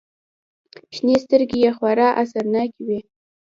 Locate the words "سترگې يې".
1.23-1.71